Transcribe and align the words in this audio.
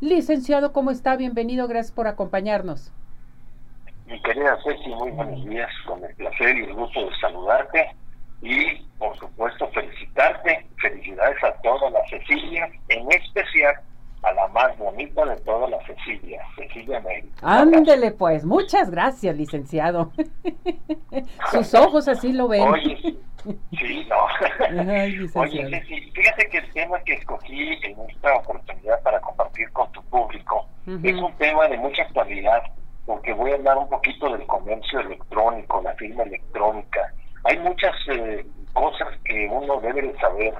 Licenciado, 0.00 0.72
¿cómo 0.74 0.90
está? 0.90 1.16
Bienvenido, 1.16 1.68
gracias 1.68 1.92
por 1.92 2.06
acompañarnos. 2.06 2.92
Mi 4.06 4.20
querida 4.22 4.58
Ceci, 4.62 4.90
muy 4.90 5.10
buenos 5.10 5.42
días, 5.46 5.70
con 5.86 6.04
el 6.04 6.14
placer 6.16 6.56
y 6.58 6.64
el 6.64 6.74
gusto 6.74 7.06
de 7.06 7.16
saludarte 7.18 7.96
y, 8.42 8.74
por 8.98 9.16
supuesto, 9.18 9.68
felicitarte. 9.68 10.66
Felicidades 10.82 11.42
a 11.42 11.52
todas 11.62 11.90
las 11.92 12.10
Cecilias, 12.10 12.70
en 12.88 13.10
especial 13.10 13.74
a 14.22 14.32
la 14.32 14.48
más 14.48 14.76
bonita 14.78 15.24
de 15.24 15.36
todas 15.42 15.70
las 15.70 15.84
Cecilias, 15.86 16.44
Cecilia 16.56 17.00
May. 17.00 17.24
Ándele 17.42 18.10
pues, 18.12 18.44
muchas 18.44 18.90
gracias, 18.90 19.36
licenciado. 19.36 20.12
Sus 21.50 21.74
ojos 21.74 22.08
así 22.08 22.32
lo 22.32 22.48
ven. 22.48 22.62
Oye, 22.62 22.96
sí, 23.78 24.08
no. 24.08 25.40
Oye, 25.40 25.70
Ceci, 25.70 26.10
fíjate 26.12 26.48
que 26.48 26.58
el 26.58 26.72
tema 26.72 26.98
que 27.04 27.14
escogí 27.14 27.78
en 27.82 28.00
esta 28.08 28.36
oportunidad 28.36 29.00
para 29.02 29.20
compartir 29.20 29.70
con 29.72 29.90
tu 29.92 30.02
público 30.04 30.66
es 31.02 31.16
un 31.16 31.32
tema 31.38 31.66
de 31.68 31.76
mucha 31.78 32.02
actualidad, 32.02 32.62
porque 33.06 33.32
voy 33.32 33.50
a 33.50 33.54
hablar 33.54 33.78
un 33.78 33.88
poquito 33.88 34.30
del 34.32 34.46
comercio 34.46 35.00
electrónico, 35.00 35.82
la 35.82 35.94
firma 35.94 36.22
electrónica. 36.22 37.12
Hay 37.44 37.58
muchas 37.58 37.94
eh, 38.08 38.44
cosas 38.72 39.08
que 39.24 39.48
uno 39.48 39.80
debe 39.80 40.02
de 40.02 40.18
saber 40.18 40.54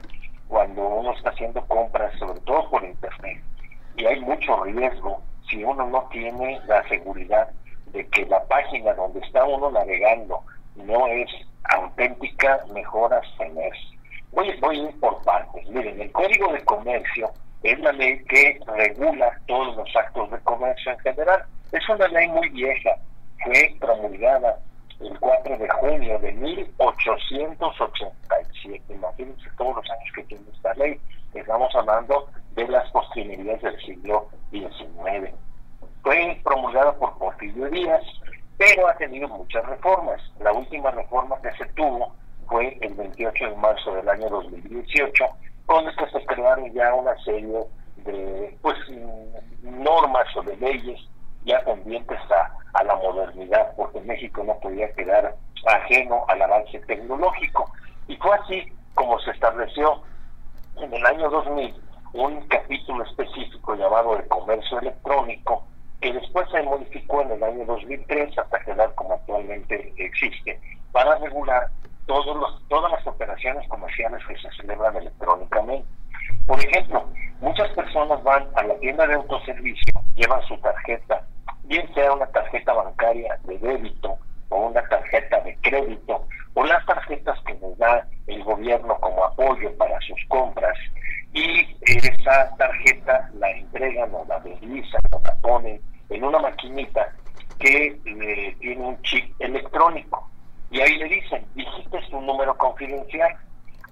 cuando 0.48 0.86
uno 0.86 1.12
está 1.12 1.30
haciendo 1.30 1.64
compras, 1.66 2.16
sobre 2.18 2.40
todo 2.40 2.68
por 2.70 2.84
internet 2.84 3.40
y 3.96 4.06
hay 4.06 4.20
mucho 4.20 4.64
riesgo 4.64 5.22
si 5.48 5.64
uno 5.64 5.86
no 5.86 6.06
tiene 6.10 6.60
la 6.66 6.86
seguridad 6.88 7.48
de 7.92 8.06
que 8.08 8.26
la 8.26 8.42
página 8.44 8.92
donde 8.94 9.20
está 9.20 9.44
uno 9.44 9.70
navegando 9.70 10.42
no 10.76 11.06
es 11.06 11.30
auténtica, 11.64 12.64
mejor 12.72 13.12
abstenerse. 13.14 13.96
Voy, 14.32 14.52
voy 14.60 14.80
a 14.80 14.82
ir 14.82 15.00
por 15.00 15.22
partes. 15.22 15.66
Miren, 15.68 16.00
el 16.00 16.10
Código 16.12 16.52
de 16.52 16.64
Comercio 16.64 17.30
es 17.62 17.78
la 17.80 17.92
ley 17.92 18.22
que 18.24 18.58
regula 18.66 19.32
todos 19.46 19.76
los 19.76 19.96
actos 19.96 20.30
de 20.30 20.38
comercio 20.40 20.92
en 20.92 20.98
general. 20.98 21.42
Es 21.72 21.88
una 21.88 22.06
ley 22.08 22.28
muy 22.28 22.50
vieja, 22.50 22.90
fue 23.42 23.74
promulgada 23.80 24.58
el 25.00 25.18
4 25.18 25.56
de 25.58 25.68
junio 25.68 26.18
de 26.18 26.32
1887. 26.32 28.82
Imagínense 28.88 29.50
todos 29.56 29.76
los 29.76 29.90
años 29.90 30.12
que 30.14 30.22
tiene 30.24 30.44
esta 30.54 30.74
ley. 30.74 31.00
Estamos 31.34 31.74
hablando 31.74 32.28
de 32.56 32.66
las 32.68 32.90
postrimerías 32.90 33.60
del 33.60 33.78
siglo 33.82 34.28
XIX. 34.50 35.30
Fue 36.02 36.40
promulgada 36.42 36.92
por 36.94 37.16
Porfirio 37.18 37.68
Díaz, 37.68 38.02
pero 38.56 38.88
ha 38.88 38.96
tenido 38.96 39.28
muchas 39.28 39.64
reformas. 39.66 40.20
La 40.40 40.52
última 40.52 40.90
reforma 40.90 41.40
que 41.42 41.52
se 41.52 41.66
tuvo 41.74 42.14
fue 42.48 42.78
el 42.80 42.94
28 42.94 43.50
de 43.50 43.56
marzo 43.56 43.94
del 43.94 44.08
año 44.08 44.30
2018, 44.30 45.24
con 45.66 45.84
que 45.84 46.06
se 46.10 46.26
crearon 46.26 46.72
ya 46.72 46.94
una 46.94 47.14
serie 47.24 47.64
de 47.96 48.56
pues 48.62 48.76
normas 49.62 50.26
o 50.36 50.42
de 50.42 50.56
leyes 50.56 51.00
ya 51.44 51.62
pendientes 51.64 52.18
a, 52.30 52.52
a 52.78 52.84
la 52.84 52.96
modernidad, 52.96 53.74
porque 53.76 54.00
México 54.00 54.42
no 54.44 54.58
podía 54.60 54.90
quedar 54.94 55.36
ajeno 55.66 56.24
al 56.28 56.40
avance 56.40 56.78
tecnológico. 56.80 57.70
Y 58.08 58.16
fue 58.16 58.34
así 58.36 58.72
como 58.94 59.18
se 59.20 59.32
estableció 59.32 60.02
en 60.76 60.92
el 60.94 61.04
año 61.04 61.28
2000 61.28 61.85
un 62.12 62.40
capítulo 62.48 63.04
específico 63.04 63.74
llamado 63.74 64.16
de 64.16 64.26
comercio 64.28 64.80
electrónico, 64.80 65.66
que 66.00 66.12
después 66.12 66.48
se 66.50 66.62
modificó 66.62 67.22
en 67.22 67.32
el 67.32 67.42
año 67.42 67.64
2003 67.64 68.38
hasta 68.38 68.60
quedar 68.60 68.94
como 68.94 69.14
actualmente 69.14 69.92
existe, 69.96 70.60
para 70.92 71.18
regular 71.18 71.68
todos 72.06 72.36
los, 72.36 72.68
todas 72.68 72.92
las 72.92 73.06
operaciones 73.06 73.68
comerciales 73.68 74.24
que 74.26 74.36
se 74.38 74.50
celebran 74.56 74.96
electrónicamente. 74.96 75.86
Por 76.46 76.58
ejemplo, 76.64 77.04
muchas 77.40 77.68
personas 77.70 78.22
van 78.22 78.46
a 78.54 78.62
la 78.62 78.74
tienda 78.78 79.06
de 79.06 79.14
autoservicio, 79.14 80.00
llevan 80.14 80.42
su 80.42 80.56
tarjeta, 80.58 81.26
bien 81.64 81.92
sea 81.94 82.12
una 82.12 82.26
tarjeta 82.26 82.72
bancaria 82.72 83.38
de 83.44 83.58
débito 83.58 84.18
o 84.48 84.68
una 84.68 84.82
tarjeta 84.88 85.40
de 85.40 85.56
crédito, 85.60 86.24
o 86.54 86.64
las 86.64 86.84
tarjetas 86.86 87.38
que 87.44 87.54
nos 87.54 87.76
da 87.78 88.06
el 88.26 88.42
gobierno 88.44 88.96
como 89.00 89.24
apoyo 89.24 89.76
para 89.76 90.00
sus 90.00 90.18
compras, 90.28 90.78
y 91.36 91.76
esa 91.84 92.56
tarjeta 92.56 93.30
la 93.34 93.50
entregan 93.50 94.14
o 94.14 94.24
la 94.26 94.40
deslizan 94.40 95.00
o 95.12 95.20
la 95.22 95.34
ponen 95.42 95.80
en 96.08 96.24
una 96.24 96.38
maquinita 96.38 97.12
que 97.58 97.98
eh, 98.04 98.56
tiene 98.60 98.82
un 98.82 99.00
chip 99.02 99.34
electrónico. 99.40 100.28
Y 100.70 100.80
ahí 100.80 100.96
le 100.96 101.04
dicen 101.04 101.46
digite 101.54 102.00
su 102.08 102.20
número 102.20 102.56
confidencial 102.56 103.36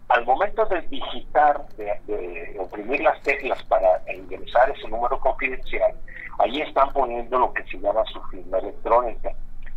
al 0.08 0.24
momento 0.24 0.64
de 0.66 0.80
digitar 0.82 1.66
de, 1.76 1.98
de 2.06 2.56
oprimir 2.58 3.00
las 3.00 3.20
teclas 3.22 3.62
para 3.64 4.00
ingresar 4.12 4.70
ese 4.70 4.88
número 4.88 5.18
confidencial 5.20 5.94
ahí 6.38 6.60
están 6.60 6.92
poniendo 6.92 7.38
lo 7.38 7.52
que 7.52 7.62
se 7.64 7.78
llama 7.78 8.04
su 8.06 8.20
firma 8.24 8.58
electrónica. 8.58 9.30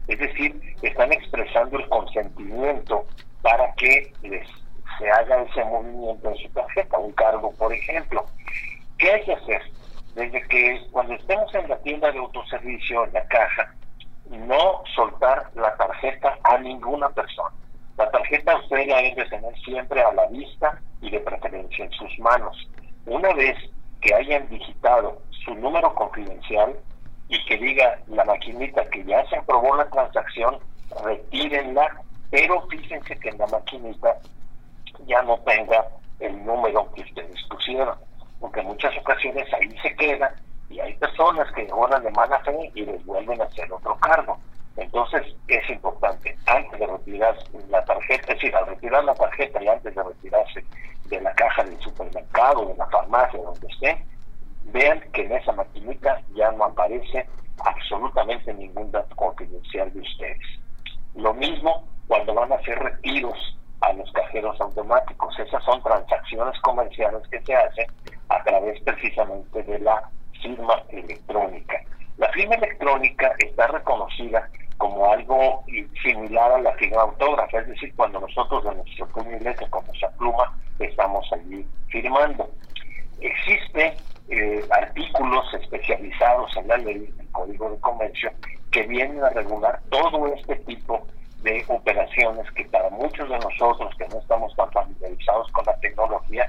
Es 0.07 0.19
decir 0.19 0.59
están 0.81 1.11
expresando 1.11 1.77
el 1.77 1.87
consentimiento 1.89 3.05
para 3.41 3.73
que 3.73 4.11
les 4.23 4.47
se 4.97 5.09
haga 5.09 5.41
ese 5.43 5.63
movimiento 5.65 6.29
en 6.29 6.35
su 6.37 6.49
tarjeta, 6.49 6.97
un 6.97 7.11
cargo, 7.13 7.53
por 7.53 7.73
ejemplo. 7.73 8.25
¿Qué 8.97 9.11
hay 9.11 9.23
que 9.23 9.33
hacer? 9.33 9.61
Desde 10.15 10.41
que 10.47 10.87
cuando 10.91 11.13
estemos 11.13 11.53
en 11.53 11.69
la 11.69 11.77
tienda 11.79 12.11
de 12.11 12.19
autoservicio, 12.19 13.05
en 13.05 13.13
la 13.13 13.27
caja, 13.27 13.73
no 14.29 14.83
soltar 14.95 15.49
la 15.55 15.75
tarjeta 15.77 16.37
a 16.43 16.57
ninguna 16.57 17.09
persona. 17.09 17.55
La 17.97 18.09
tarjeta 18.11 18.57
usted 18.57 18.87
la 18.87 19.01
debe 19.01 19.25
tener 19.29 19.55
siempre 19.59 20.01
a 20.01 20.11
la 20.13 20.27
vista 20.27 20.79
y 21.01 21.09
de 21.09 21.19
preferencia 21.19 21.85
en 21.85 21.91
sus 21.91 22.19
manos. 22.19 22.55
Una 23.05 23.33
vez 23.33 23.57
que 24.01 24.13
hayan 24.13 24.47
digitado 24.49 25.21
su 25.45 25.55
número 25.55 25.93
confidencial 25.95 26.75
y 27.29 27.43
que 27.45 27.57
diga 27.57 27.99
la 28.07 28.23
maquinita 28.25 28.87
que 28.89 29.03
ya 29.03 29.25
se 29.27 29.37
aprobó 29.37 29.75
la 29.75 29.89
transacción, 29.89 30.59
retírenla, 31.03 31.87
pero 32.29 32.67
fíjense 32.67 33.17
que 33.19 33.29
en 33.29 33.37
la 33.37 33.47
maquinita 33.47 34.17
ya 35.05 35.21
no 35.23 35.37
tenga 35.39 35.85
el 36.19 36.45
número 36.45 36.91
que 36.93 37.01
ustedes 37.01 37.43
pusieron, 37.49 37.95
porque 38.39 38.61
en 38.61 38.67
muchas 38.67 38.97
ocasiones 38.97 39.51
ahí 39.53 39.75
se 39.81 39.95
queda 39.95 40.33
y 40.69 40.79
hay 40.79 40.93
personas 40.95 41.51
que 41.53 41.67
oran 41.71 42.03
de 42.03 42.11
mala 42.11 42.39
fe 42.39 42.71
y 42.73 42.85
les 42.85 43.05
vuelven 43.05 43.41
a 43.41 43.45
hacer 43.45 43.71
otro 43.71 43.95
cargo. 43.97 44.37
Entonces 44.75 45.23
es 45.47 45.69
importante, 45.69 46.37
antes 46.45 46.79
de 46.79 46.85
retirar 46.85 47.35
la 47.69 47.83
tarjeta, 47.85 48.33
es 48.33 48.39
decir, 48.39 48.55
al 48.55 48.67
retirar 48.67 49.03
la 49.03 49.15
tarjeta 49.15 49.63
y 49.63 49.67
antes 49.67 49.95
de 49.95 50.03
retirarse 50.03 50.63
de 51.05 51.21
la 51.21 51.33
caja 51.33 51.63
del 51.63 51.79
supermercado, 51.79 52.65
de 52.65 52.75
la 52.75 52.85
farmacia, 52.87 53.41
donde 53.41 53.67
esté, 53.67 54.05
vean 54.65 55.01
que 55.13 55.23
en 55.23 55.31
esa 55.31 55.51
maquinita 55.53 56.21
ya 56.35 56.51
no 56.51 56.65
aparece 56.65 57.27
absolutamente 57.65 58.53
ningún 58.53 58.91
dato 58.91 59.15
confidencial 59.15 59.91
de 59.93 60.01
ustedes. 60.01 60.59
Lo 61.15 61.33
mismo 61.33 61.83
cuando 62.07 62.33
van 62.33 62.51
a 62.51 62.55
hacer 62.55 62.77
retiros 62.77 63.56
a 63.81 63.93
los 63.93 64.11
cajeros 64.11 64.59
automáticos. 64.59 65.37
Esas 65.39 65.63
son 65.63 65.81
transacciones 65.83 66.59
comerciales 66.61 67.27
que 67.29 67.41
se 67.41 67.55
hacen 67.55 67.87
a 68.29 68.43
través 68.43 68.81
precisamente 68.81 69.63
de 69.63 69.79
la 69.79 70.09
firma 70.41 70.81
electrónica. 70.89 71.81
La 72.17 72.29
firma 72.29 72.55
electrónica 72.55 73.33
está 73.39 73.67
reconocida 73.67 74.49
como 74.77 75.11
algo 75.11 75.63
similar 76.03 76.51
a 76.51 76.61
la 76.61 76.73
firma 76.73 77.01
autógrafa, 77.01 77.59
es 77.59 77.67
decir, 77.67 77.93
cuando 77.95 78.19
nosotros 78.19 78.63
de 78.63 78.75
nuestro 78.75 79.07
puño 79.07 79.37
y 79.37 79.39
letra 79.39 79.67
con 79.69 79.85
nuestra 79.85 80.09
pluma 80.11 80.55
estamos 80.79 81.27
allí 81.33 81.65
firmando. 81.87 82.49
Existen 83.19 83.93
eh, 84.29 84.63
artículos 84.69 85.51
especializados 85.53 86.55
en 86.57 86.67
la 86.67 86.77
ley 86.77 86.99
del 86.99 87.31
Código 87.31 87.71
de 87.71 87.79
Comercio 87.79 88.31
que 88.71 88.83
vienen 88.83 89.23
a 89.23 89.29
regular 89.29 89.79
todo 89.89 90.27
este 90.27 90.55
tipo 90.57 91.07
de 91.47 91.63
operaciones 91.69 92.51
que 92.51 92.65
para 92.65 92.89
muchos 92.89 93.29
de 93.29 93.39
nosotros 93.39 93.95
que 93.97 94.07
no 94.09 94.19
estamos 94.19 94.53
tan 94.55 94.69
familiarizados 94.71 95.49
con 95.53 95.63
la 95.65 95.79
tecnología, 95.79 96.45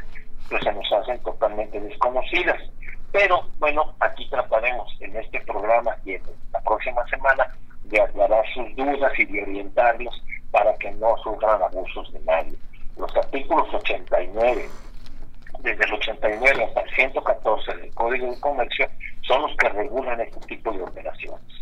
pues 0.49 0.63
se 0.65 0.73
nos 0.73 0.93
hacen 0.93 1.19
totalmente 1.21 1.81
desconocidas. 1.81 2.61
Pero 3.13 3.47
bueno, 3.61 3.95
aquí 4.01 4.29
trataremos 4.29 4.93
en 5.01 5.17
este 5.17 5.41
programa 5.43 5.97
y 6.05 6.15
en 6.15 6.23
la 6.53 6.61
próxima 6.63 7.07
semana 7.07 7.47
de 7.85 8.01
aclarar 8.01 8.45
sus 8.53 8.75
dudas 8.75 9.13
y 9.19 9.25
de 9.27 9.43
orientarlos 9.43 10.23
para 10.51 10.75
que 10.75 10.91
no 10.93 11.17
sufran 11.19 11.63
abusos 11.63 12.13
de 12.13 12.21
nadie. 12.21 12.59
Los 12.97 13.17
artículos 13.17 13.73
89, 13.73 14.69
desde 15.61 15.85
el 15.85 15.93
89 15.93 16.65
hasta 16.65 16.81
el 16.81 16.91
114 16.91 17.77
del 17.77 17.95
Código 17.95 18.27
de 18.33 18.41
Comercio, 18.41 18.89
son 19.23 19.43
los 19.43 19.57
que 19.57 19.69
regulan 19.69 20.21
este 20.21 20.41
tipo 20.41 20.73
de 20.73 20.83
operaciones. 20.83 21.59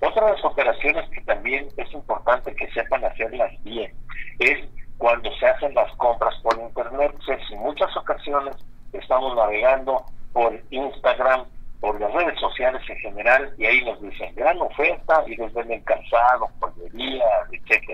Otra 0.00 0.26
de 0.26 0.32
las 0.32 0.44
operaciones 0.44 1.08
que 1.10 1.20
también 1.22 1.66
es 1.78 1.92
importante 1.92 2.54
que 2.54 2.70
sepan 2.72 3.04
hacerlas 3.04 3.50
bien 3.62 3.90
es 4.38 4.68
cuando 4.98 5.32
se 5.36 5.46
hacen 5.46 5.74
las 5.74 5.90
compras 5.96 6.34
por 6.42 6.58
internet. 6.58 7.14
en 7.28 7.58
muchas 7.60 7.96
ocasiones 7.96 8.54
estamos 8.92 9.34
navegando 9.34 10.04
por 10.34 10.60
Instagram, 10.70 11.44
por 11.80 11.98
las 11.98 12.12
redes 12.12 12.38
sociales 12.38 12.82
en 12.88 12.98
general, 12.98 13.54
y 13.56 13.64
ahí 13.64 13.84
nos 13.84 14.00
dicen 14.02 14.34
gran 14.34 14.60
oferta 14.60 15.24
y 15.26 15.36
nos 15.36 15.52
venden 15.54 15.80
calzado, 15.82 16.48
pollería, 16.60 17.24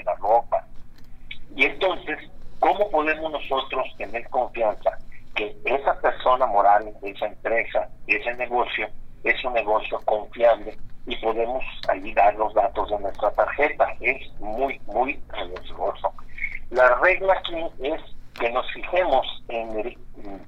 la 0.05 0.14
ropa. 0.17 0.67
Y 1.55 1.64
entonces, 1.64 2.19
¿cómo 2.59 2.91
podemos 2.91 3.31
nosotros 3.31 3.87
confianza 4.25 4.99
que 5.34 5.56
esa 5.64 5.94
persona 6.00 6.46
moral, 6.46 6.93
esa 7.02 7.26
empresa, 7.26 7.88
ese 8.06 8.34
negocio, 8.34 8.88
es 9.25 9.44
un 9.44 9.52
negocio 9.52 10.00
confiable 10.05 10.76
y 11.06 11.17
podemos 11.17 11.64
ahí 11.88 12.12
dar 12.14 12.34
los 12.34 12.52
datos 12.55 12.90
de 12.90 12.99
nuestra 12.99 13.31
tarjeta. 13.32 13.87
Es 14.00 14.32
muy, 14.40 14.81
muy 14.87 15.20
riesgoso. 15.28 16.12
La 16.70 16.94
regla 16.96 17.34
aquí 17.34 17.56
es 17.82 18.00
que 18.38 18.50
nos 18.50 18.70
fijemos 18.72 19.26
en 19.49 19.78
el, 19.78 19.99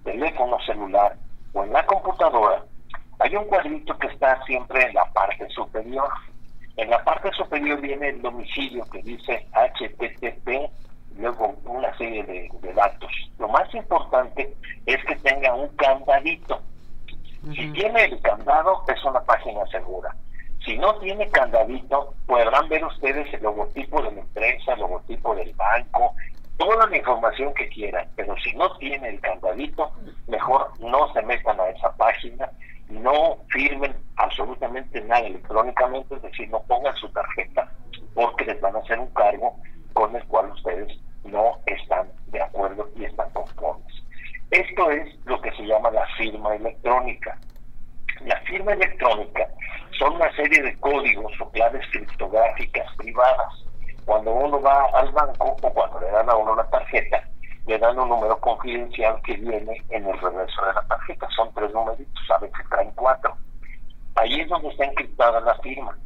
teléfono 0.04 0.58
celular 0.60 1.16
o 1.52 1.64
en 1.64 1.72
la 1.72 1.84
computadora. 1.86 2.64
Hay 3.20 3.34
un 3.36 3.44
cuadrito 3.44 3.96
que 3.98 4.08
está 4.08 4.42
siempre 4.44 4.82
en 4.84 4.94
la 4.94 5.04
parte 5.12 5.48
superior. 5.50 6.08
En 6.76 6.90
la 6.90 7.02
parte 7.04 7.30
superior 7.32 7.80
viene 7.80 8.08
el 8.08 8.22
domicilio 8.22 8.84
que 8.90 9.02
dice 9.02 9.46
HTTP, 9.52 10.70
luego 11.16 11.54
una 11.64 11.96
serie 11.96 12.24
de, 12.24 12.50
de 12.60 12.72
datos. 12.72 13.10
Lo 13.38 13.48
más 13.48 13.72
importante 13.74 14.54
es 14.86 15.04
que 15.04 15.16
tenga 15.16 15.54
un 15.54 15.68
candadito 15.76 16.60
si 17.50 17.72
tiene 17.72 18.04
el 18.04 18.20
candado, 18.20 18.84
es 18.86 19.04
una 19.04 19.20
página 19.20 19.66
segura. 19.66 20.14
Si 20.64 20.78
no 20.78 20.94
tiene 21.00 21.28
candadito, 21.30 22.14
podrán 22.26 22.68
ver 22.68 22.84
ustedes 22.84 23.34
el 23.34 23.42
logotipo 23.42 24.00
de 24.00 24.12
la 24.12 24.20
empresa, 24.20 24.74
el 24.74 24.80
logotipo 24.80 25.34
del 25.34 25.52
banco, 25.54 26.14
toda 26.56 26.86
la 26.86 26.96
información 26.96 27.52
que 27.54 27.68
quieran. 27.68 28.08
Pero 28.14 28.36
si 28.36 28.54
no 28.54 28.76
tiene 28.76 29.08
el 29.08 29.20
candadito, 29.20 29.90
mejor 30.28 30.70
no 30.80 31.12
se 31.12 31.22
metan 31.22 31.58
a 31.58 31.68
esa 31.70 31.92
página, 31.96 32.48
no 32.88 33.38
firmen 33.48 33.92
absolutamente 34.16 35.00
nada 35.00 35.26
electrónicamente, 35.26 36.14
es 36.14 36.22
decir, 36.22 36.48
no 36.48 36.62
pongan 36.62 36.94
su 36.94 37.08
tarjeta, 37.08 37.68
porque 38.14 38.44
les 38.44 38.60
van 38.60 38.76
a 38.76 38.78
hacer 38.78 39.00
un 39.00 39.12
cargo 39.14 39.56
con 39.92 40.14
el 40.16 40.24
cual 40.26 40.50
ustedes 40.50 40.98
no 41.24 41.58
están 41.66 42.10
de 42.28 42.42
acuerdo 42.42 42.88
y 42.96 43.04
están 43.04 43.30
conformes. 43.30 44.02
Esto 44.50 44.90
es 44.90 45.08
lo 45.24 45.40
que 45.40 45.50
se 45.52 45.62
llama 45.62 45.90
la 45.90 46.06
firma 46.18 46.54
electrónica. 46.54 47.38
La 48.24 48.36
firma 48.42 48.72
electrónica 48.72 49.48
son 49.98 50.16
una 50.16 50.30
serie 50.36 50.62
de 50.62 50.78
códigos 50.78 51.32
o 51.40 51.50
claves 51.50 51.86
criptográficas 51.90 52.86
privadas. 52.96 53.64
Cuando 54.04 54.32
uno 54.32 54.60
va 54.60 54.84
al 54.94 55.10
banco 55.12 55.56
o 55.62 55.72
cuando 55.72 56.00
le 56.00 56.10
dan 56.10 56.28
a 56.28 56.36
uno 56.36 56.56
la 56.56 56.68
tarjeta, 56.68 57.22
le 57.66 57.78
dan 57.78 57.98
un 57.98 58.08
número 58.08 58.36
confidencial 58.40 59.20
que 59.22 59.36
viene 59.36 59.82
en 59.90 60.06
el 60.06 60.18
reverso 60.18 60.66
de 60.66 60.74
la 60.74 60.82
tarjeta. 60.82 61.28
Son 61.34 61.52
tres 61.54 61.72
numeritos, 61.72 62.30
a 62.30 62.38
veces 62.38 62.68
traen 62.68 62.90
cuatro. 62.94 63.36
Ahí 64.16 64.40
es 64.40 64.48
donde 64.48 64.68
está 64.68 64.84
encriptada 64.84 65.40
la 65.40 65.54
firma. 65.60 65.96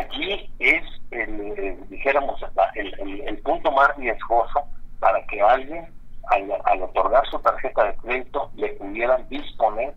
Allí 0.00 0.50
es, 0.58 0.82
el, 1.10 1.88
dijéramos, 1.88 2.40
el, 2.74 3.20
el 3.26 3.38
punto 3.38 3.70
más 3.72 3.94
riesgoso 3.96 4.64
para 4.98 5.24
que 5.26 5.40
alguien 5.40 5.86
al, 6.30 6.82
otorgar 6.82 7.26
su 7.26 7.38
tarjeta 7.40 7.84
de 7.84 7.96
crédito 7.96 8.50
le 8.54 8.68
pudieran 8.74 9.28
disponer 9.28 9.94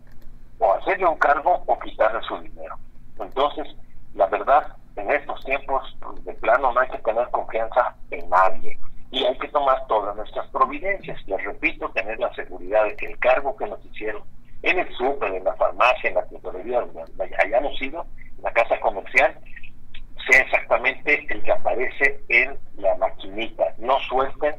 o 0.58 0.74
hacerle 0.74 1.06
un 1.06 1.16
cargo 1.16 1.62
o 1.66 1.78
quitarle 1.78 2.20
su 2.22 2.38
dinero. 2.38 2.76
Entonces, 3.18 3.68
la 4.14 4.26
verdad, 4.26 4.76
en 4.96 5.10
estos 5.10 5.42
tiempos 5.44 5.96
de 6.24 6.32
plano 6.34 6.72
no 6.72 6.80
hay 6.80 6.88
que 6.88 6.98
tener 6.98 7.28
confianza 7.30 7.94
en 8.10 8.28
nadie 8.28 8.78
y 9.10 9.24
hay 9.24 9.38
que 9.38 9.48
tomar 9.48 9.86
todas 9.86 10.16
nuestras 10.16 10.46
providencias. 10.48 11.20
Les 11.26 11.44
repito, 11.44 11.88
tener 11.90 12.18
la 12.18 12.32
seguridad 12.34 12.84
de 12.84 12.96
que 12.96 13.06
el 13.06 13.18
cargo 13.18 13.56
que 13.56 13.66
nos 13.66 13.84
hicieron 13.86 14.22
en 14.62 14.78
el 14.78 14.96
súper, 14.96 15.34
en 15.34 15.44
la 15.44 15.54
farmacia, 15.54 16.08
en 16.08 16.16
la 16.16 16.26
tintorería, 16.26 16.80
donde 16.80 17.36
hayamos 17.38 17.80
ido, 17.82 18.06
en 18.38 18.42
la 18.42 18.52
casa 18.52 18.80
comercial, 18.80 19.38
sea 20.28 20.40
exactamente 20.40 21.26
el 21.28 21.42
que 21.42 21.52
aparece 21.52 22.20
en 22.28 22.56
la 22.76 22.94
maquinita. 22.96 23.64
No 23.78 23.98
suelten 24.00 24.54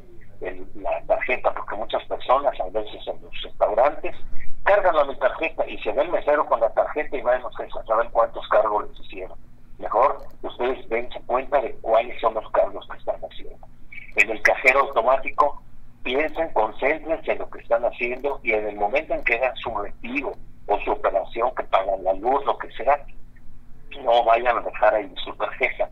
la 0.76 1.02
tarjeta, 1.08 1.54
porque 1.54 1.76
muchas 1.76 2.04
personas, 2.06 2.60
a 2.60 2.70
veces 2.70 3.08
en 3.08 3.22
los 3.22 3.42
restaurantes, 3.42 4.16
cargan 4.64 4.98
a 4.98 5.06
mi 5.06 5.16
tarjeta 5.18 5.68
y 5.68 5.78
se 5.80 5.92
ve 5.92 6.04
el 6.04 6.12
mesero 6.12 6.46
con 6.46 6.60
la 6.60 6.70
tarjeta 6.74 7.16
y 7.18 7.22
van 7.22 7.42
a 7.46 7.84
saber 7.86 8.10
cuántos 8.12 8.48
cargos 8.50 8.90
les 8.90 9.00
hicieron. 9.00 9.38
Mejor 9.78 10.24
ustedes 10.42 10.88
dense 10.90 11.20
cuenta 11.26 11.62
de 11.62 11.76
cuáles 11.82 12.20
son 12.22 12.34
los 12.34 12.50
cargos 12.52 12.88
que 12.90 12.98
están 12.98 13.20
haciendo. 13.22 13.68
En 14.16 14.30
el 14.30 14.42
cajero 14.42 14.82
automático, 14.82 15.62
piensen, 16.04 16.52
concéntrense 16.54 17.32
en 17.32 17.40
lo 17.40 17.50
que 17.50 17.60
están 17.60 17.84
haciendo 17.84 18.40
y 18.44 18.54
en 18.54 18.68
el 18.68 18.76
momento 18.76 19.14
en 19.14 19.24
que 19.24 19.36
hagan 19.36 19.56
su 19.58 19.76
retiro 19.76 20.34
o 20.68 20.80
su 20.80 20.92
operación, 20.92 21.52
que 21.56 21.64
pagan 21.64 22.04
la 22.04 22.14
luz, 22.14 22.46
lo 22.46 22.58
que 22.58 22.72
sea, 22.72 23.06
no 24.04 24.24
vayan 24.24 24.58
a 24.58 24.62
dejar 24.62 24.96
ahí 24.96 25.14
su 25.24 25.34
tarjeta 25.36 25.90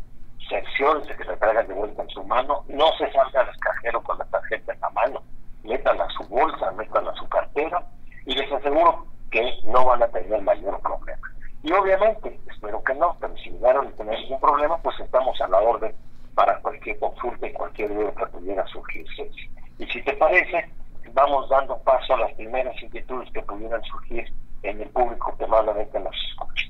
cerciórense 0.50 1.15
que 1.15 1.23
se 1.23 1.38
traigan 1.38 1.67
de 1.67 1.73
vuelta 1.73 2.01
en 2.01 2.09
su 2.09 2.23
mano, 2.23 2.63
no 2.67 2.91
se 2.97 3.11
salga 3.11 3.41
al 3.41 3.57
cajero 3.59 4.01
con 4.03 4.17
la 4.17 4.25
tarjeta 4.25 4.73
en 4.73 4.81
la 4.81 4.89
mano, 4.91 5.23
métanla 5.63 6.05
a 6.05 6.09
su 6.09 6.23
bolsa, 6.27 6.71
métanla 6.71 7.11
a 7.11 7.15
su 7.15 7.27
cartera 7.29 7.85
y 8.25 8.35
les 8.35 8.51
aseguro 8.51 9.05
que 9.31 9.59
no 9.65 9.85
van 9.85 10.03
a 10.03 10.07
tener 10.07 10.41
mayor 10.41 10.79
problema. 10.81 11.27
Y 11.63 11.71
obviamente, 11.71 12.39
espero 12.50 12.83
que 12.83 12.94
no, 12.95 13.15
pero 13.19 13.35
si 13.38 13.50
llegaron 13.51 13.88
a 13.88 13.91
tener 13.91 14.15
algún 14.15 14.39
problema, 14.39 14.77
pues 14.79 14.99
estamos 14.99 15.39
a 15.41 15.47
la 15.47 15.59
orden 15.59 15.95
para 16.35 16.59
cualquier 16.59 16.99
consulta 16.99 17.47
y 17.47 17.53
cualquier 17.53 17.94
duda 17.94 18.11
que 18.17 18.25
pudiera 18.27 18.65
surgirse. 18.67 19.31
Y 19.79 19.85
si 19.88 20.01
te 20.03 20.13
parece, 20.13 20.69
vamos 21.13 21.47
dando 21.49 21.77
paso 21.79 22.15
a 22.15 22.17
las 22.17 22.33
primeras 22.33 22.75
inquietudes 22.81 23.31
que 23.31 23.41
pudieran 23.44 23.81
surgir 23.83 24.25
en 24.63 24.81
el 24.81 24.89
público 24.89 25.35
que 25.38 25.47
malamente 25.47 25.99
nos 25.99 26.15
escucha. 26.29 26.67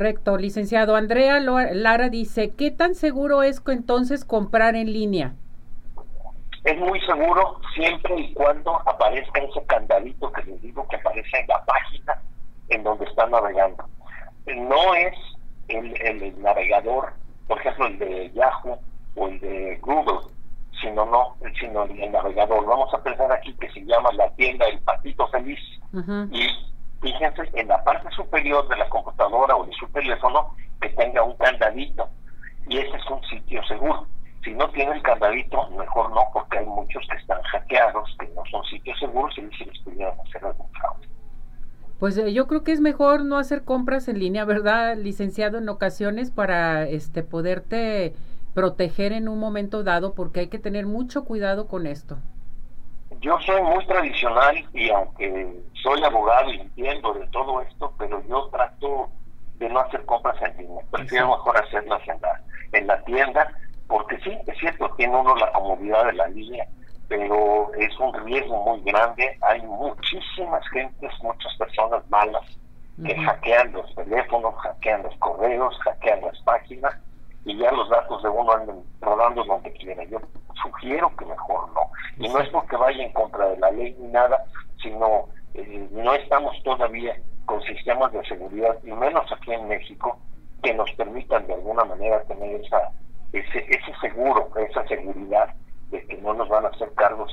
Correcto, 0.00 0.38
licenciado. 0.38 0.96
Andrea 0.96 1.40
Lara 1.40 2.08
dice, 2.08 2.54
¿qué 2.56 2.70
tan 2.70 2.94
seguro 2.94 3.42
es 3.42 3.62
entonces 3.66 4.24
comprar 4.24 4.74
en 4.74 4.94
línea? 4.94 5.34
Es 6.64 6.78
muy 6.78 6.98
seguro 7.02 7.60
siempre 7.74 8.18
y 8.18 8.32
cuando 8.32 8.76
aparezca 8.88 9.42
ese 9.42 9.62
candadito 9.66 10.32
que 10.32 10.42
les 10.44 10.62
digo 10.62 10.88
que 10.88 10.96
aparece 10.96 11.40
en 11.40 11.46
la 11.48 11.62
página 11.66 12.22
en 12.70 12.82
donde 12.82 13.04
están 13.04 13.30
navegando. 13.30 13.84
No 14.46 14.94
es 14.94 15.14
el, 15.68 15.94
el, 16.00 16.40
navegador, 16.40 17.12
por 17.46 17.58
ejemplo, 17.58 17.88
el 17.88 17.98
de 17.98 18.30
Yahoo 18.32 18.78
o 19.16 19.28
el 19.28 19.38
de 19.40 19.78
Google, 19.82 20.20
sino 20.80 21.04
no, 21.04 21.36
sino 21.60 21.82
el, 21.82 22.10
navegador. 22.10 22.64
Vamos 22.64 22.94
a 22.94 23.02
pensar 23.02 23.30
aquí 23.32 23.52
que 23.60 23.70
se 23.70 23.84
llama 23.84 24.10
la 24.14 24.30
tienda 24.36 24.64
El 24.66 24.78
Patito 24.78 25.28
Feliz 25.28 25.60
y 26.32 26.69
en 27.22 27.68
la 27.68 27.82
parte 27.84 28.10
superior 28.10 28.66
de 28.68 28.76
la 28.76 28.88
computadora 28.88 29.56
o 29.56 29.64
de 29.64 29.72
su 29.72 29.86
teléfono 29.88 30.54
que 30.80 30.88
tenga 30.90 31.22
un 31.22 31.36
candadito 31.36 32.08
y 32.68 32.78
ese 32.78 32.96
es 32.96 33.10
un 33.10 33.22
sitio 33.24 33.62
seguro. 33.64 34.06
Si 34.42 34.52
no 34.52 34.70
tiene 34.70 34.92
el 34.92 35.02
candadito, 35.02 35.68
mejor 35.70 36.10
no, 36.10 36.22
porque 36.32 36.58
hay 36.58 36.66
muchos 36.66 37.06
que 37.10 37.16
están 37.18 37.42
hackeados, 37.42 38.16
que 38.18 38.28
no 38.28 38.42
son 38.50 38.64
sitios 38.64 38.98
seguros 38.98 39.36
y 39.36 39.56
si 39.56 39.64
les 39.64 39.78
pudieran 39.80 40.18
hacer 40.20 40.44
algún 40.44 40.70
fraude. 40.70 41.08
Pues 41.98 42.16
eh, 42.16 42.32
yo 42.32 42.46
creo 42.46 42.64
que 42.64 42.72
es 42.72 42.80
mejor 42.80 43.24
no 43.24 43.36
hacer 43.36 43.64
compras 43.64 44.08
en 44.08 44.18
línea, 44.18 44.46
¿verdad, 44.46 44.96
licenciado? 44.96 45.58
En 45.58 45.68
ocasiones 45.68 46.30
para 46.30 46.88
este 46.88 47.22
poderte 47.22 48.14
proteger 48.54 49.12
en 49.12 49.28
un 49.28 49.38
momento 49.38 49.84
dado, 49.84 50.14
porque 50.14 50.40
hay 50.40 50.48
que 50.48 50.58
tener 50.58 50.86
mucho 50.86 51.24
cuidado 51.24 51.68
con 51.68 51.86
esto 51.86 52.18
yo 53.20 53.38
soy 53.40 53.62
muy 53.62 53.84
tradicional 53.86 54.64
y 54.72 54.90
aunque 54.90 55.62
soy 55.82 56.02
abogado 56.02 56.50
y 56.52 56.60
entiendo 56.60 57.12
de 57.14 57.26
todo 57.28 57.60
esto, 57.60 57.92
pero 57.98 58.22
yo 58.26 58.48
trato 58.48 59.10
de 59.56 59.68
no 59.68 59.80
hacer 59.80 60.04
compras 60.06 60.40
en 60.42 60.56
línea. 60.56 60.84
Prefiero 60.90 61.28
mejor 61.28 61.58
hacerlas 61.58 62.00
en 62.08 62.20
la, 62.20 62.40
en 62.72 62.86
la 62.86 63.02
tienda, 63.04 63.52
porque 63.86 64.18
sí, 64.20 64.36
es 64.46 64.58
cierto, 64.58 64.90
tiene 64.96 65.16
uno 65.16 65.36
la 65.36 65.52
comodidad 65.52 66.06
de 66.06 66.14
la 66.14 66.28
línea, 66.28 66.66
pero 67.08 67.70
es 67.74 67.98
un 67.98 68.14
riesgo 68.24 68.56
muy 68.64 68.80
grande. 68.90 69.36
Hay 69.42 69.60
muchísimas 69.62 70.66
gentes, 70.70 71.12
muchas 71.22 71.54
personas 71.56 72.08
malas 72.08 72.44
que 73.04 73.14
hackean 73.16 73.72
los 73.72 73.94
teléfonos, 73.94 74.54
hackean 74.56 75.02
los 75.02 75.16
correos, 75.16 75.78
hackean 75.84 76.20
las 76.22 76.38
páginas 76.42 76.94
y 77.44 77.56
ya 77.56 77.70
los 77.72 77.88
datos 77.88 78.22
de 78.22 78.28
uno 78.28 78.52
andan 78.52 78.82
rodando 79.00 79.44
donde 79.44 79.72
quiera. 79.72 80.04
Yo 80.04 80.18
sugiero 80.62 81.10
que 81.16 81.24
mejor 81.24 81.72
no. 81.72 81.80
Y 82.18 82.28
no 82.28 82.38
es 82.38 82.48
porque 82.50 82.76
vaya 82.76 83.02
en 83.02 83.12
contra 83.12 83.48
de 83.48 83.58
la 83.58 83.70
ley 83.70 83.96
ni 83.98 84.08
nada, 84.08 84.44
sino 84.82 85.28
eh, 85.54 85.88
no 85.90 86.14
estamos 86.14 86.54
todavía 86.62 87.16
con 87.46 87.62
sistemas 87.62 88.12
de 88.12 88.24
seguridad, 88.26 88.76
y 88.84 88.92
menos 88.92 89.30
aquí 89.32 89.52
en 89.52 89.66
México, 89.66 90.18
que 90.62 90.72
nos 90.74 90.90
permitan 90.92 91.46
de 91.46 91.54
alguna 91.54 91.84
manera 91.84 92.22
tener 92.24 92.60
esa 92.60 92.92
ese, 93.32 93.58
ese 93.58 93.92
seguro, 94.00 94.48
esa 94.56 94.86
seguridad 94.86 95.54
de 95.90 96.04
que 96.06 96.16
no 96.18 96.34
nos 96.34 96.48
van 96.48 96.64
a 96.64 96.68
hacer 96.68 96.92
cargos, 96.94 97.32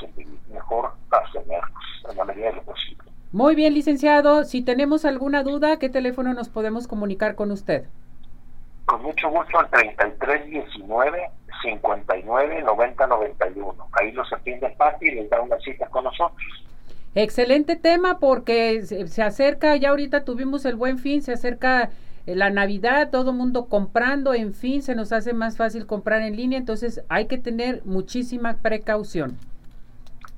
mejor 0.51 0.91
abstenernos 1.11 1.83
en 2.09 2.17
la 2.17 2.25
medida 2.25 2.47
de 2.47 2.53
lo 2.53 2.63
posible. 2.63 3.03
Muy 3.31 3.55
bien, 3.55 3.73
licenciado. 3.73 4.43
Si 4.43 4.61
tenemos 4.61 5.05
alguna 5.05 5.43
duda, 5.43 5.77
¿qué 5.79 5.89
teléfono 5.89 6.33
nos 6.33 6.49
podemos 6.49 6.87
comunicar 6.87 7.35
con 7.35 7.51
usted? 7.51 7.87
Con 8.88 9.03
mucho 9.03 9.29
gusto 9.29 9.60
al 9.60 9.70
3319 9.70 11.29
59 11.62 12.62
90 12.63 13.08
91. 13.08 13.88
Ahí 13.91 14.12
los 14.13 14.32
atiende 14.32 14.70
Pati 14.77 15.08
y 15.08 15.12
les 15.12 15.29
da 15.29 15.41
una 15.41 15.60
cita 15.60 15.88
con 15.88 16.06
nosotros. 16.06 16.41
Excelente 17.13 17.75
tema 17.75 18.20
porque 18.20 18.82
se 18.84 19.24
acerca, 19.24 19.75
ya 19.75 19.89
ahorita 19.89 20.24
tuvimos 20.24 20.65
el 20.65 20.75
buen 20.75 21.00
fin, 21.00 21.22
se 21.22 21.34
acerca 21.34 21.89
eh, 22.27 22.36
la 22.36 22.50
Navidad, 22.50 23.10
todo 23.12 23.34
mundo 23.34 23.67
comprando, 23.67 24.34
en 24.34 24.53
fin, 24.53 24.82
se 24.82 24.96
nos 24.96 25.12
hace 25.12 25.34
más 25.34 25.58
fácil 25.58 25.86
comprar 25.86 26.22
en 26.22 26.38
línea, 26.38 26.58
entonces 26.58 27.03
hay 27.10 27.27
que 27.27 27.38
tener 27.38 27.82
muchísima 27.84 28.58
precaución. 28.62 29.38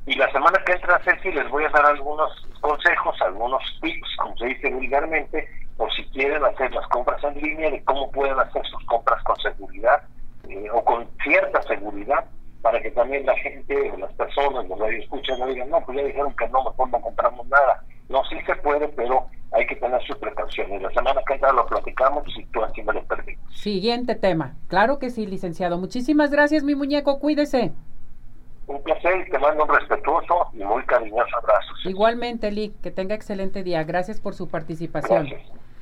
Y 0.07 0.15
la 0.15 0.31
semana 0.31 0.59
que 0.65 0.71
entra, 0.71 0.99
Ceci, 1.03 1.31
les 1.31 1.47
voy 1.49 1.65
a 1.65 1.69
dar 1.69 1.85
algunos 1.85 2.31
consejos, 2.61 3.15
algunos 3.21 3.61
tips, 3.79 4.15
como 4.17 4.35
se 4.37 4.45
dice 4.47 4.73
vulgarmente, 4.73 5.47
o 5.79 5.89
si 5.91 6.03
quieren 6.09 6.43
hacer 6.43 6.71
las 6.73 6.85
compras 6.89 7.23
en 7.23 7.41
línea, 7.41 7.71
de 7.71 7.83
cómo 7.85 8.11
pueden 8.11 8.37
hacer 8.37 8.61
sus 8.67 8.85
compras 8.85 9.23
con 9.23 9.35
seguridad 9.37 10.03
eh, 10.49 10.67
o 10.71 10.83
con 10.83 11.07
cierta 11.23 11.61
seguridad, 11.63 12.25
para 12.61 12.81
que 12.81 12.91
también 12.91 13.25
la 13.25 13.35
gente 13.37 13.89
o 13.91 13.97
las 13.97 14.11
personas, 14.13 14.67
los 14.67 14.79
escuchan 14.91 15.39
no 15.39 15.47
digan, 15.47 15.69
no, 15.69 15.79
pues 15.85 15.97
ya 15.97 16.03
dijeron 16.03 16.35
que 16.37 16.49
no, 16.49 16.63
mejor 16.65 16.89
no 16.89 17.01
compramos 17.01 17.47
nada. 17.47 17.83
No, 18.09 18.23
sí 18.25 18.35
se 18.45 18.55
puede, 18.57 18.89
pero 18.89 19.27
hay 19.51 19.65
que 19.67 19.77
tener 19.77 20.01
sus 20.03 20.17
precauciones. 20.17 20.81
La 20.81 20.91
semana 20.91 21.21
que 21.25 21.35
entra 21.35 21.53
lo 21.53 21.65
platicamos 21.65 22.25
si 22.33 22.43
tú 22.47 22.61
así 22.61 22.81
me 22.83 22.93
lo 22.93 23.03
permites. 23.05 23.39
Siguiente 23.53 24.15
tema. 24.15 24.55
Claro 24.67 24.99
que 24.99 25.09
sí, 25.11 25.25
licenciado. 25.25 25.77
Muchísimas 25.77 26.29
gracias, 26.31 26.63
mi 26.63 26.75
muñeco. 26.75 27.19
Cuídese. 27.19 27.71
Un 28.67 28.83
placer 28.83 29.25
y 29.25 29.31
te 29.31 29.39
mando 29.39 29.63
un 29.63 29.69
respetuoso 29.69 30.47
y 30.53 30.63
muy 30.63 30.83
cariñoso 30.83 31.37
abrazo. 31.37 31.73
Igualmente, 31.85 32.51
Lee, 32.51 32.73
que 32.83 32.91
tenga 32.91 33.15
excelente 33.15 33.63
día. 33.63 33.83
Gracias 33.83 34.19
por 34.19 34.35
su 34.35 34.49
participación. 34.49 35.25
Gracias. 35.25 35.48